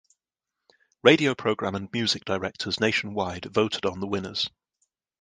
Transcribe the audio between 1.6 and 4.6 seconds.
and music directors nationwide voted on the winners.